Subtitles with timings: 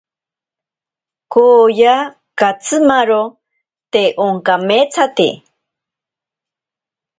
[1.33, 1.95] Kooya
[2.39, 3.21] katsimaro
[3.91, 5.29] te onkameetsate.